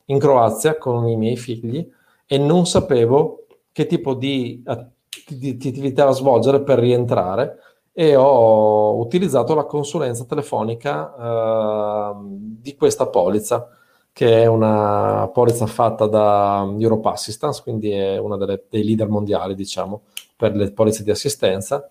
[0.05, 1.87] in Croazia con i miei figli
[2.25, 7.59] e non sapevo che tipo di, attività svolgere per rientrare
[7.91, 13.69] e ho utilizzato la consulenza telefonica eh, di questa polizza
[14.17, 20.05] che è una polizza fatta da Europe Assistance, quindi è uno dei leader mondiali, diciamo,
[20.35, 21.87] per le polizze di assistenza.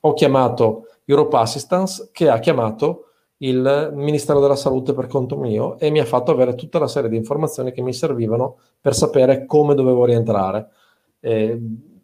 [0.00, 5.90] Ho chiamato Europe Assistance, che ha chiamato il Ministero della Salute per conto mio e
[5.90, 9.76] mi ha fatto avere tutta una serie di informazioni che mi servivano per sapere come
[9.76, 10.70] dovevo rientrare.
[11.20, 11.56] Eh,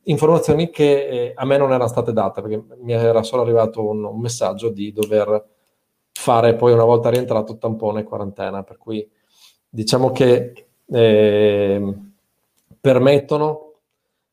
[0.04, 4.04] informazioni che eh, a me non erano state date perché mi era solo arrivato un,
[4.04, 5.44] un, messaggio di dover
[6.12, 9.18] fare poi una volta rientrato tampone e quarantena, per cui
[9.70, 11.94] diciamo che eh,
[12.80, 13.72] permettono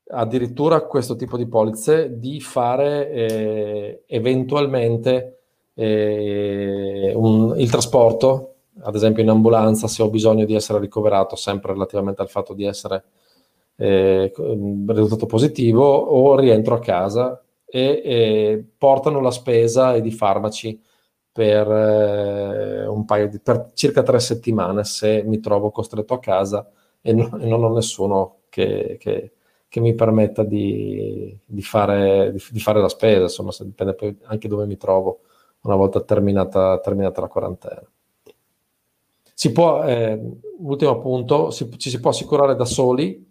[0.10, 5.40] addirittura questo tipo di polizze di fare eh, eventualmente
[5.74, 11.74] eh, un, il trasporto, ad esempio in ambulanza, se ho bisogno di essere ricoverato, sempre
[11.74, 13.04] relativamente al fatto di essere
[13.76, 14.34] eh,
[14.88, 20.82] risultato positivo, o rientro a casa e, e portano la spesa e di farmaci
[21.38, 26.68] per, eh, di, per circa tre settimane se mi trovo costretto a casa
[27.00, 29.34] e, no, e non ho nessuno che, che
[29.70, 34.66] che mi permetta di, di, fare, di, fare, la spesa, insomma, dipende poi anche dove
[34.66, 35.20] mi trovo
[35.64, 37.84] una volta terminata, terminata la quarantena.
[39.34, 40.18] Si può, eh,
[40.60, 43.30] ultimo punto, si, ci si può assicurare da soli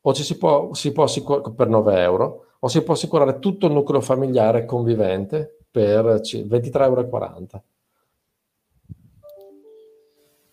[0.00, 3.66] o ci si può, si può assicurare per 9 euro o si può assicurare tutto
[3.66, 7.62] il nucleo familiare convivente per 23,40 euro.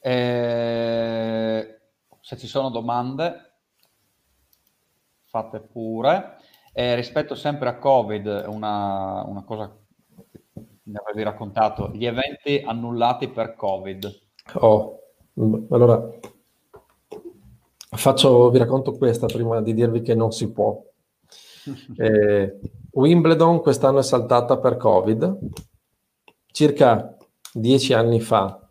[0.02, 1.80] Eh,
[2.20, 3.54] se ci sono domande
[5.24, 6.40] fate pure.
[6.74, 9.74] E rispetto sempre a Covid, una, una cosa
[10.30, 10.42] che
[10.84, 14.22] mi avevi raccontato, gli eventi annullati per Covid.
[14.56, 15.00] Oh,
[15.70, 16.10] allora
[17.92, 20.84] faccio, vi racconto questa prima di dirvi che non si può.
[21.96, 22.60] Eh,
[22.94, 25.38] Wimbledon quest'anno è saltata per Covid.
[26.52, 27.18] Circa
[27.52, 28.64] dieci anni fa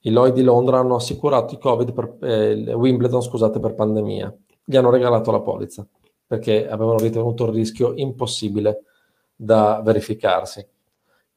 [0.00, 1.58] i Lloyd di Londra hanno assicurato
[1.92, 4.34] per, eh, Wimbledon scusate, per pandemia.
[4.64, 5.86] Gli hanno regalato la polizza
[6.26, 8.84] perché avevano ritenuto il rischio impossibile
[9.34, 10.66] da verificarsi.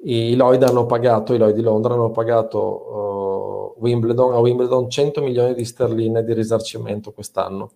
[0.06, 5.22] I Lloyd hanno pagato, i Lloyd di Londra hanno pagato uh, Wimbledon, a Wimbledon 100
[5.22, 7.72] milioni di sterline di risarcimento quest'anno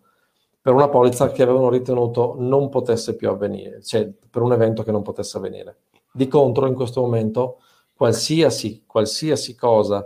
[0.67, 4.91] per una polizza che avevano ritenuto non potesse più avvenire, cioè per un evento che
[4.91, 5.77] non potesse avvenire.
[6.11, 7.59] Di contro, in questo momento,
[7.95, 10.05] qualsiasi, qualsiasi cosa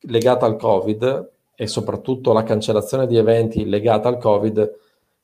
[0.00, 4.58] legata al Covid e soprattutto la cancellazione di eventi legata al Covid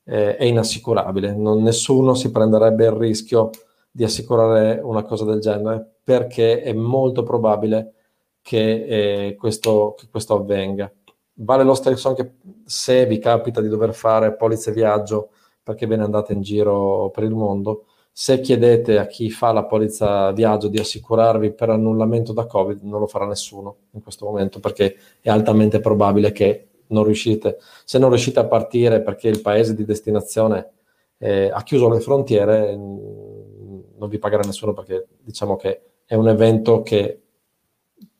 [0.05, 1.35] eh, è inassicurabile.
[1.35, 3.49] Non, nessuno si prenderebbe il rischio
[3.91, 7.95] di assicurare una cosa del genere perché è molto probabile
[8.41, 10.89] che, eh, questo, che questo avvenga.
[11.35, 15.29] Vale lo stesso anche se vi capita di dover fare polizze viaggio
[15.63, 17.85] perché ve ne andate in giro per il mondo.
[18.11, 22.99] Se chiedete a chi fa la polizza viaggio di assicurarvi per annullamento da Covid, non
[22.99, 28.09] lo farà nessuno in questo momento perché è altamente probabile che non riuscite, se non
[28.09, 30.69] riuscite a partire perché il paese di destinazione
[31.17, 36.27] eh, ha chiuso le frontiere, mm, non vi pagherà nessuno perché diciamo che è un
[36.27, 37.21] evento che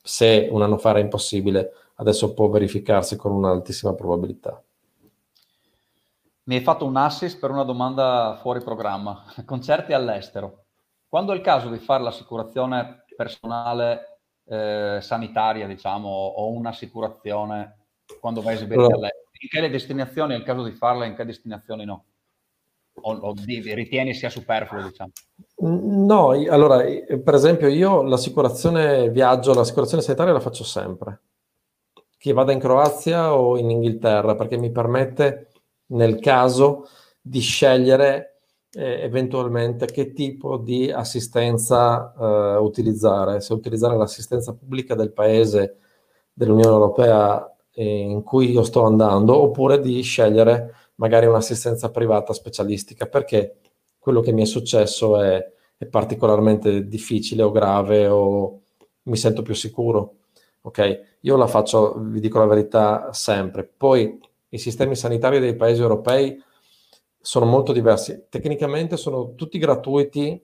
[0.02, 4.62] se un anno fa era impossibile, adesso può verificarsi con un'altissima probabilità.
[6.44, 9.24] Mi hai fatto un assist per una domanda fuori programma.
[9.44, 10.64] Concerti all'estero.
[11.08, 17.78] Quando è il caso di fare l'assicurazione personale eh, sanitaria, diciamo, o un'assicurazione
[18.20, 18.96] quando vai a esibire allora.
[18.96, 19.22] all'estero?
[19.40, 22.04] In che destinazioni è il caso di farla, in che destinazioni no?
[23.00, 25.10] O, o ritieni sia superfluo, diciamo?
[25.56, 31.20] No, allora, per esempio io l'assicurazione viaggio, l'assicurazione sanitaria la faccio sempre.
[32.24, 35.48] Che vada in Croazia o in Inghilterra, perché mi permette
[35.88, 36.88] nel caso
[37.20, 38.40] di scegliere
[38.72, 45.76] eh, eventualmente che tipo di assistenza eh, utilizzare, se utilizzare l'assistenza pubblica del paese
[46.32, 53.58] dell'Unione Europea in cui io sto andando, oppure di scegliere magari un'assistenza privata specialistica, perché
[53.98, 58.62] quello che mi è successo è, è particolarmente difficile o grave o
[59.02, 60.20] mi sento più sicuro.
[60.66, 63.64] Ok, io la faccio, vi dico la verità, sempre.
[63.64, 66.42] Poi i sistemi sanitari dei paesi europei
[67.20, 68.24] sono molto diversi.
[68.30, 70.42] Tecnicamente sono tutti gratuiti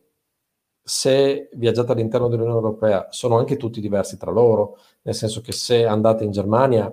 [0.83, 5.87] se viaggiate all'interno dell'Unione Europea, sono anche tutti diversi tra loro, nel senso che se
[5.87, 6.92] andate in Germania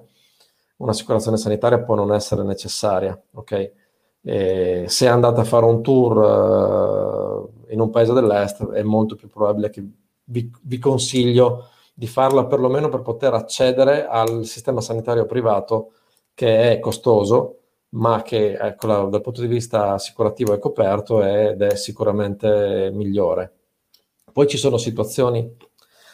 [0.78, 3.72] un'assicurazione sanitaria può non essere necessaria, ok?
[4.22, 9.30] E se andate a fare un tour uh, in un paese dell'est è molto più
[9.30, 9.84] probabile che
[10.26, 11.70] vi, vi, consiglio
[12.00, 15.93] di farla perlomeno per poter accedere al sistema sanitario privato
[16.36, 17.62] che è costoso
[17.95, 23.54] ma che ecco, dal punto di vista assicurativo è coperto ed è sicuramente migliore.
[24.32, 25.58] Poi ci sono situazioni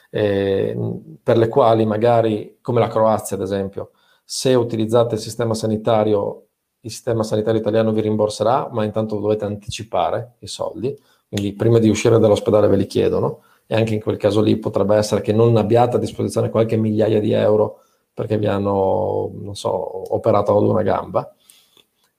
[0.10, 0.78] eh,
[1.22, 3.92] per le quali magari, come la Croazia ad esempio,
[4.24, 6.46] se utilizzate il sistema sanitario,
[6.80, 11.90] il sistema sanitario italiano vi rimborserà, ma intanto dovete anticipare i soldi, quindi prima di
[11.90, 15.56] uscire dall'ospedale ve li chiedono e anche in quel caso lì potrebbe essere che non
[15.58, 17.82] abbiate a disposizione qualche migliaia di euro
[18.14, 21.34] perché vi hanno, non so, operato ad una gamba.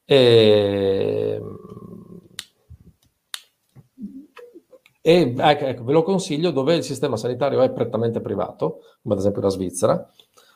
[0.05, 1.40] E
[5.07, 9.20] E ecco, ecco, ve lo consiglio dove il sistema sanitario è prettamente privato, come ad
[9.20, 10.11] esempio la Svizzera,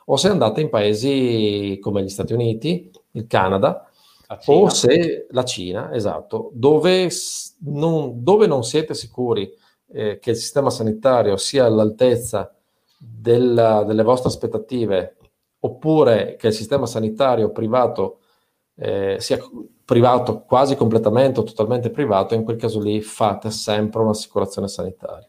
[0.06, 3.86] o se andate in paesi come gli Stati Uniti, il Canada,
[4.46, 7.10] o se la Cina, esatto, dove
[7.58, 9.52] non, dove non siete sicuri
[9.90, 12.54] eh, che il sistema sanitario sia all'altezza
[12.98, 15.16] della, delle vostre aspettative,
[15.60, 18.20] oppure che il sistema sanitario privato
[18.76, 19.38] eh, sia
[19.84, 25.26] privato quasi completamente o totalmente privato, in quel caso lì fate sempre un'assicurazione sanitaria.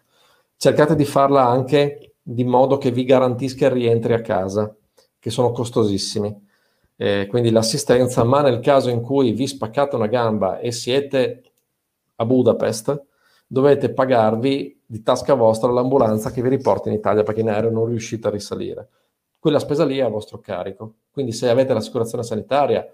[0.58, 4.76] Cercate di farla anche di modo che vi garantisca il rientri a casa,
[5.18, 6.48] che sono costosissimi.
[6.98, 11.44] Eh, quindi l'assistenza, ma nel caso in cui vi spaccate una gamba e siete
[12.18, 13.06] a Budapest,
[13.52, 17.88] dovete pagarvi di tasca vostra l'ambulanza che vi riporta in Italia perché in aereo non
[17.88, 18.88] riuscite a risalire.
[19.40, 20.94] Quella spesa lì è a vostro carico.
[21.12, 22.88] Quindi se avete l'assicurazione sanitaria,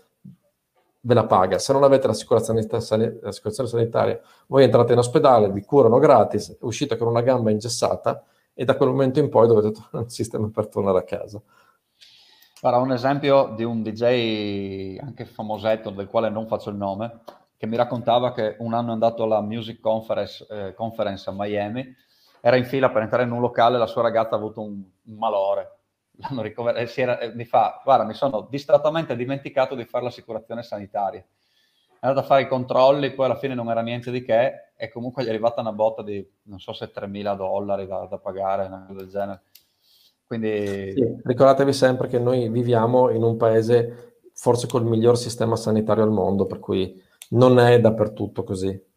[1.01, 1.59] ve la paga.
[1.59, 7.21] Se non avete l'assicurazione, sanitaria, voi entrate in ospedale, vi curano gratis, uscite con una
[7.21, 11.03] gamba ingessata e da quel momento in poi dovete trovare un sistema per tornare a
[11.03, 11.41] casa.
[12.61, 17.19] Guarda, un esempio di un DJ anche famosetto, del quale non faccio il nome,
[17.57, 21.95] che mi raccontava che un anno è andato alla Music Conference, eh, conference a Miami,
[22.41, 25.17] era in fila per entrare in un locale, la sua ragazza ha avuto un, un
[25.17, 25.77] malore,
[26.19, 31.21] l'hanno ricoverato, era, eh, mi fa, guarda, mi sono distrattamente dimenticato di fare l'assicurazione sanitaria.
[31.21, 34.91] È andato a fare i controlli, poi alla fine non era niente di che, e
[34.91, 38.65] comunque gli è arrivata una botta di, non so se 3.000 dollari da, da pagare,
[38.65, 39.41] una cosa del genere.
[40.27, 40.91] Quindi...
[40.91, 46.11] Sì, ricordatevi sempre che noi viviamo in un paese forse col miglior sistema sanitario al
[46.11, 48.93] mondo, per cui non è dappertutto così.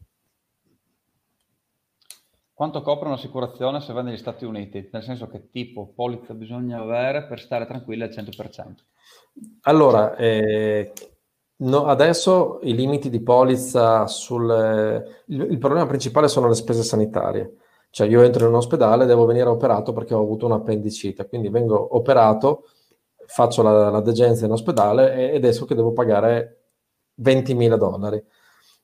[2.58, 4.88] Quanto copre un'assicurazione se va negli Stati Uniti?
[4.92, 8.74] Nel senso che tipo polizza bisogna avere per stare tranquilli al 100%?
[9.60, 10.92] Allora, eh,
[11.58, 14.50] no, adesso i limiti di polizza sul...
[15.26, 17.58] Il, il, problema principale sono le spese sanitarie.
[17.90, 21.96] Cioè io entro in un ospedale, devo venire operato perché ho avuto un'appendicite, quindi vengo
[21.96, 22.64] operato,
[23.24, 26.57] faccio la, la degenza in ospedale ed esco che devo pagare
[27.22, 28.22] 20.000 dollari.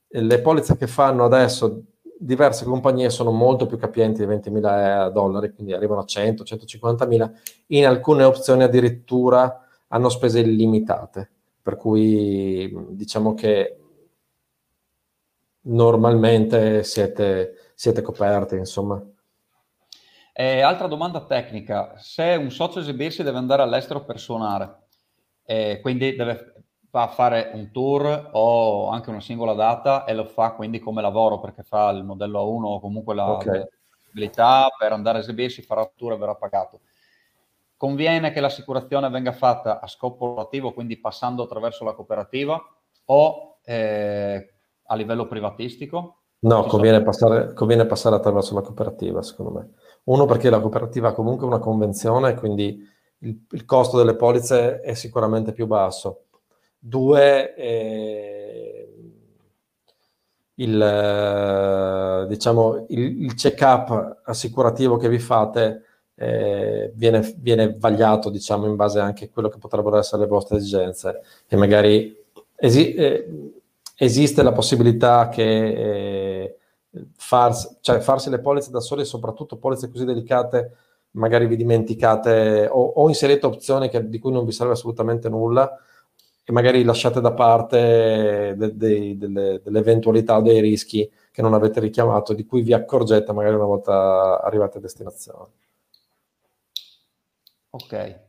[0.09, 1.83] Le polizze che fanno adesso
[2.17, 7.31] diverse compagnie sono molto più capienti di 20.000 dollari, quindi arrivano a 100, 150.000,
[7.69, 11.31] in alcune opzioni addirittura hanno spese illimitate,
[11.61, 13.79] per cui diciamo che
[15.63, 19.03] normalmente siete, siete coperti, insomma.
[20.33, 24.87] Eh, altra domanda tecnica, se un socio esibirsi deve andare all'estero per suonare,
[25.45, 26.54] eh, quindi deve
[26.95, 31.03] va a fare un tour o anche una singola data e lo fa quindi come
[31.03, 33.67] lavoro perché fa il modello A1 o comunque la okay.
[34.79, 36.83] per andare a esibirsi, farà un tour e verrà pagato.
[37.77, 42.63] Conviene che l'assicurazione venga fatta a scopo lavorativo, quindi passando attraverso la cooperativa
[43.07, 46.19] o eh, a livello privatistico?
[46.45, 49.71] No, conviene passare, conviene passare, attraverso la cooperativa, secondo me.
[50.05, 52.87] Uno, perché la cooperativa ha comunque una convenzione, quindi
[53.19, 56.24] il, il costo delle polizze è sicuramente più basso.
[56.87, 58.89] Due, eh,
[60.57, 65.83] il, diciamo, il, il, check-up assicurativo che vi fate
[66.15, 70.59] eh, viene, viene, vagliato diciamo, in base anche a quello che potrebbero essere le vostre
[70.59, 71.23] esigenze.
[71.49, 72.15] E magari
[72.55, 73.53] esi- eh,
[73.97, 76.59] esiste la possibilità che eh,
[77.17, 80.77] farsi, cioè farsi le polizze da soli, soprattutto polizze così delicate,
[81.13, 85.79] magari vi dimenticate o, o inserite opzioni che, di cui non vi serve assolutamente nulla
[86.47, 91.55] e magari lasciate da parte de, de, delle, delle, eventualità o dei rischi che non
[91.55, 95.53] avete richiamato, di cui vi accorgete magari una volta arrivati a destinazione.
[97.71, 98.23] Ok.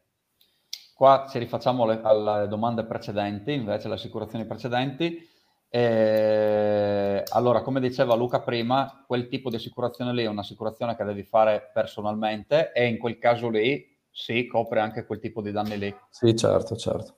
[0.95, 5.29] Qua ci rifacciamo le, alle domande precedenti, invece alle assicurazioni precedenti.
[5.67, 11.23] Eh, allora, come diceva Luca prima, quel tipo di assicurazione lì è un'assicurazione che devi
[11.23, 15.95] fare personalmente e in quel caso lì sì, copre anche quel tipo di danni lì.
[16.09, 17.17] Sì, certo, certo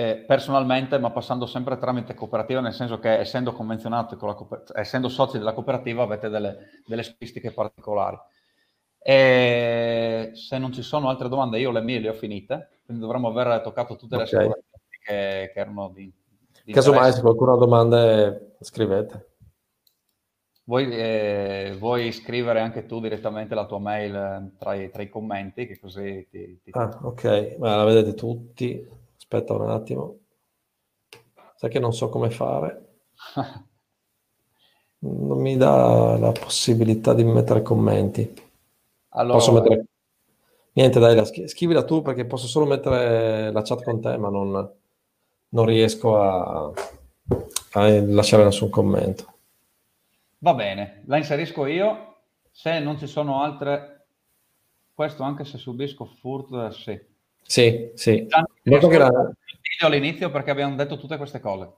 [0.00, 4.80] eh, personalmente, ma passando sempre tramite cooperativa, nel senso che essendo convenzionato con la cooperativa,
[4.80, 8.18] essendo soci della cooperativa avete delle, delle statistiche particolari.
[8.98, 13.28] E se non ci sono altre domande, io le mie le ho finite, quindi dovremmo
[13.28, 14.50] aver toccato tutte le okay.
[14.88, 16.10] che, che erano di,
[16.64, 19.26] di Casomai se qualcuno ha domande scrivete.
[20.64, 25.08] Vuoi, eh, vuoi, scrivere anche tu direttamente la tua mail eh, tra i, tra i
[25.08, 26.60] commenti, che così ti...
[26.62, 26.70] ti...
[26.70, 28.98] Ah, ok, ma la vedete tutti.
[29.32, 30.18] Aspetta un attimo.
[31.54, 32.88] Sai che non so come fare.
[35.02, 38.34] Non mi dà la possibilità di mettere commenti.
[39.10, 39.38] Allora...
[39.38, 39.86] Posso mettere...
[40.72, 44.28] Niente, dai, la sch- scrivila tu perché posso solo mettere la chat con te, ma
[44.28, 44.74] non,
[45.48, 46.70] non riesco a,
[47.72, 49.38] a lasciare nessun commento.
[50.40, 52.16] Va bene, la inserisco io.
[52.50, 54.08] Se non ci sono altre,
[54.92, 57.08] questo anche se subisco furto, sì.
[57.50, 58.28] Sì, sì.
[58.62, 59.34] Molto video
[59.80, 61.72] all'inizio perché abbiamo detto tutte queste cose.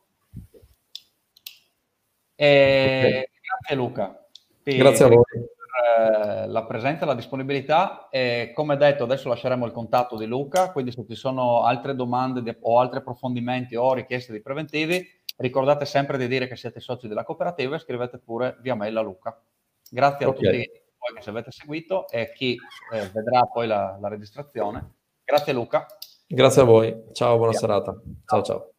[2.35, 2.99] E...
[2.99, 3.29] Okay.
[3.41, 4.27] Grazie Luca.
[4.63, 5.23] Grazie a voi.
[5.25, 10.73] Per eh, la presenza, la disponibilità e come detto adesso lasceremo il contatto di Luca,
[10.73, 15.87] quindi se ci sono altre domande di, o altri approfondimenti o richieste di preventivi Ricordate
[15.87, 19.41] sempre di dire che siete soci della cooperativa e scrivete pure via mail a Luca.
[19.89, 20.39] Grazie okay.
[20.39, 22.59] a tutti voi che ci avete seguito e chi
[22.93, 25.01] eh, vedrà poi la, la registrazione.
[25.33, 25.87] Grazie Luca.
[26.27, 27.05] Grazie a voi.
[27.13, 27.61] Ciao, buona yeah.
[27.61, 27.99] serata.
[28.27, 28.72] Ciao ciao.